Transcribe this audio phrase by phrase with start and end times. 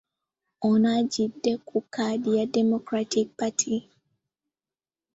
[0.69, 3.75] Ono ajjidde ku kkaadi ya Democratic Party.